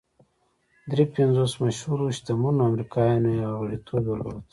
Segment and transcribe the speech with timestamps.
[0.91, 4.39] درې پنځوس مشهورو شتمنو امریکایانو یې غړیتوب درلود